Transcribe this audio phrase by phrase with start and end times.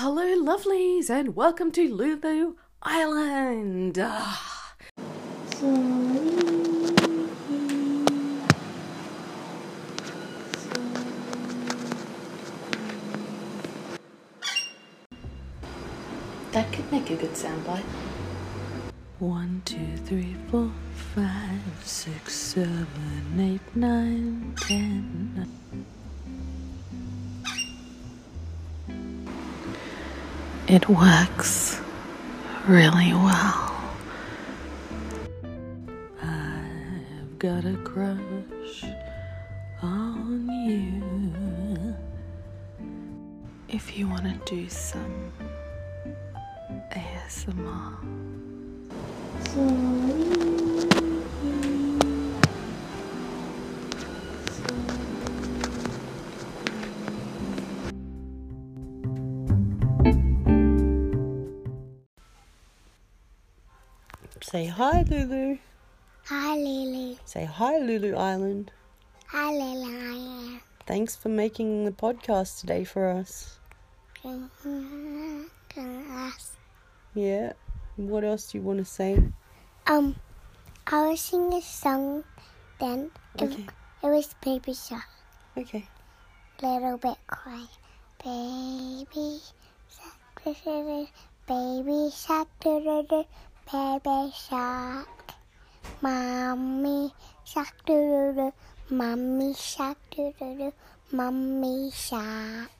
[0.00, 3.98] Hello, lovelies, and welcome to Lulu Island.
[3.98, 4.74] Ah.
[16.52, 17.80] That could make a good soundbite.
[19.18, 20.70] One, two, three, four,
[21.14, 25.48] five, six, seven, eight, nine, ten.
[30.68, 31.80] It works
[32.66, 33.72] really well.
[36.20, 38.84] I've got a crush
[39.80, 41.94] on you.
[43.68, 45.32] If you want to do some
[46.90, 48.16] ASMR.
[64.56, 65.58] Say hi, Lulu.
[66.32, 67.18] Hi, Lily.
[67.26, 68.72] Say hi, Lulu Island.
[69.26, 69.84] Hi, Lily.
[69.84, 70.60] Island.
[70.86, 73.58] Thanks for making the podcast today for us.
[74.14, 74.48] Can
[76.08, 76.56] ask?
[77.12, 77.52] Yeah.
[77.96, 79.22] What else do you want to say?
[79.88, 80.16] Um,
[80.86, 82.24] I will sing a song.
[82.80, 83.66] Then it, Okay.
[84.04, 85.04] it was Baby Shark.
[85.58, 85.84] Okay.
[86.62, 87.68] Little bit quiet.
[88.24, 89.36] Baby
[89.92, 90.40] shark,
[91.46, 93.26] baby shark.
[93.70, 95.34] Baby shark.
[96.00, 97.12] Mommy
[97.44, 98.52] shark, do-do-do.
[98.90, 100.72] mommy shark, do-do-do.
[101.12, 102.70] mommy shark.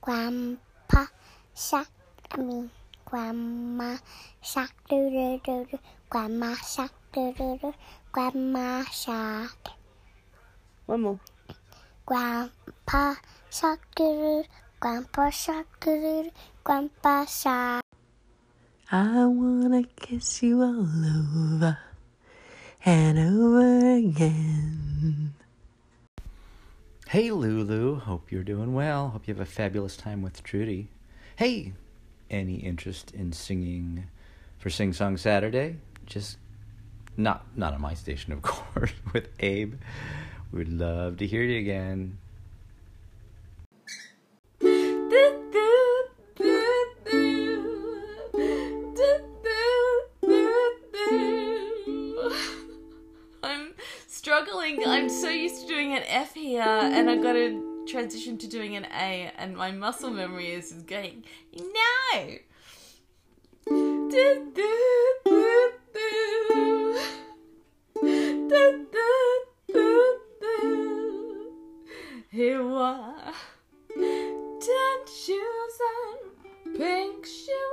[0.00, 1.06] Grandpa
[1.54, 1.88] shark,
[2.30, 2.70] I mean
[3.04, 3.96] grandma
[4.42, 5.78] shark, do-do-do.
[6.10, 7.72] grandma shark, do-do-do.
[8.12, 9.78] grandma shark.
[10.88, 11.20] One more.
[12.06, 13.16] Grandpa
[13.50, 14.44] shark doo doo.
[14.80, 16.30] Grandpa shark doo doo
[16.64, 17.87] Grandpa shark.
[18.90, 21.76] I wanna kiss you all over
[22.86, 25.34] and over again.
[27.06, 29.10] Hey Lulu, hope you're doing well.
[29.10, 30.88] Hope you have a fabulous time with Trudy.
[31.36, 31.74] Hey,
[32.30, 34.06] any interest in singing
[34.56, 35.76] for Sing Song Saturday?
[36.06, 36.38] Just
[37.14, 39.74] not not on my station, of course, with Abe.
[40.50, 42.16] We'd love to hear you again.
[54.38, 54.86] Struggling.
[54.86, 58.76] I'm so used to doing an F here, and I've got to transition to doing
[58.76, 62.38] an A, and my muscle memory is going, no!
[72.30, 73.32] Here we are
[74.60, 77.67] ten shoes and pink shoelaces.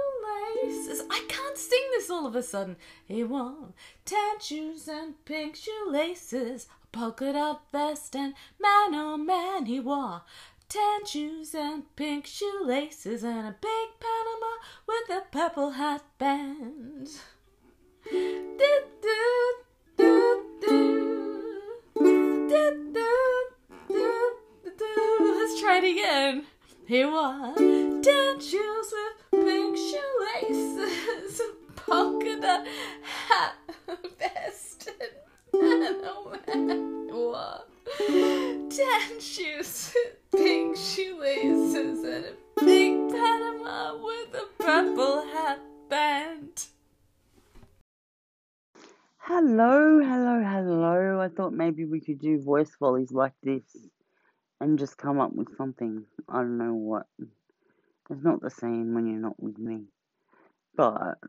[1.95, 2.75] This all of a sudden.
[3.06, 3.73] He wore
[4.41, 10.23] shoes and pink shoelaces, a polka dot vest, and man oh man, he wore
[10.67, 17.09] ten shoes and pink shoelaces, and a big Panama with a purple hat band.
[25.38, 26.45] Let's try it again.
[26.88, 31.41] He wore ten shoes with pink shoelaces,
[31.95, 32.67] polka dot
[33.01, 33.56] hat,
[37.13, 37.61] wore
[38.69, 39.94] ten shoes
[40.29, 46.66] pink shoelaces and a big Panama with a purple hat band.
[49.19, 51.22] Hello, hello, hello.
[51.22, 53.63] I thought maybe we could do voice volleys like this
[54.59, 56.03] and just come up with something.
[56.27, 57.06] I don't know what.
[58.09, 59.85] It's not the same when you're not with me.
[60.75, 61.19] But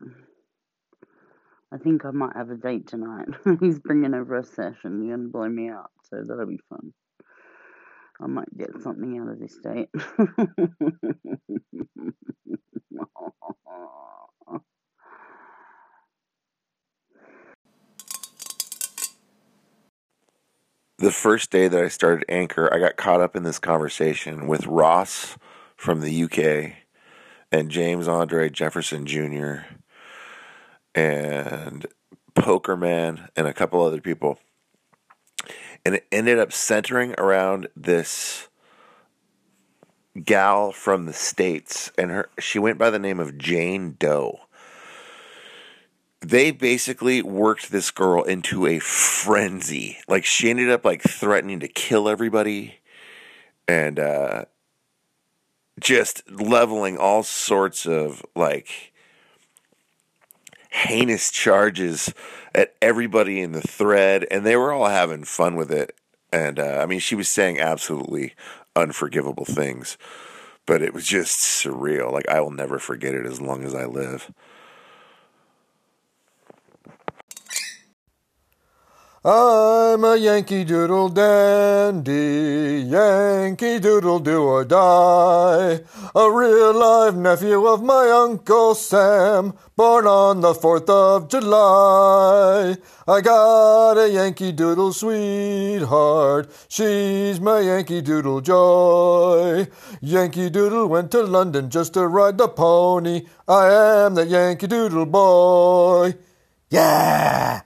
[1.71, 3.27] I think I might have a date tonight.
[3.59, 5.01] He's bringing over a session.
[5.01, 6.93] He's going to blow me up, so that'll be fun.
[8.21, 9.89] I might get something out of this date.
[20.97, 24.65] the first day that I started Anchor, I got caught up in this conversation with
[24.65, 25.37] Ross
[25.75, 26.73] from the UK
[27.51, 29.57] and James Andre Jefferson Jr.
[30.97, 31.85] and
[32.35, 34.39] Pokerman and a couple other people.
[35.85, 38.47] And it ended up centering around this
[40.25, 44.39] gal from the States and her she went by the name of Jane Doe
[46.21, 49.99] they basically worked this girl into a frenzy.
[50.07, 52.79] Like she ended up like threatening to kill everybody,
[53.67, 54.45] and uh,
[55.79, 58.93] just leveling all sorts of like
[60.69, 62.13] heinous charges
[62.53, 65.95] at everybody in the thread, and they were all having fun with it.
[66.31, 68.33] And uh, I mean, she was saying absolutely
[68.75, 69.97] unforgivable things,
[70.65, 72.11] but it was just surreal.
[72.11, 74.31] Like I will never forget it as long as I live.
[79.25, 85.79] I'm a Yankee Doodle dandy, Yankee Doodle do or die.
[86.13, 92.77] A real live nephew of my Uncle Sam, born on the 4th of July.
[93.07, 99.67] I got a Yankee Doodle sweetheart, she's my Yankee Doodle joy.
[99.99, 103.25] Yankee Doodle went to London just to ride the pony.
[103.47, 106.13] I am the Yankee Doodle boy.
[106.69, 107.61] Yeah!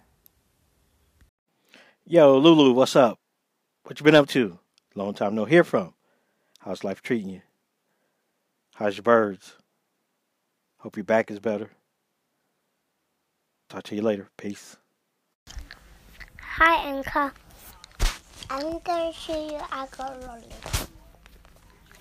[2.12, 3.18] Yo, Lulu, what's up?
[3.84, 4.60] What you been up to?
[4.96, 5.94] Long time no hear from.
[6.60, 7.42] How's life treating you?
[8.76, 9.54] How's your birds?
[10.80, 11.70] Hope your back is better.
[13.70, 14.28] Talk to you later.
[14.36, 14.76] Peace.
[16.38, 17.32] Hi, Anka.
[18.50, 20.52] I'm gonna show you Agaroli.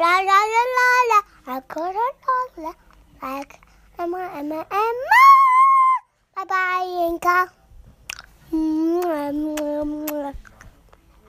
[0.01, 2.75] La la la la la, Agaroli,
[3.23, 3.61] like
[3.97, 5.23] Emma, Emma, Emma.
[6.35, 7.60] Bye bye, Anka.
[8.53, 10.35] 嗯，嗯，嗯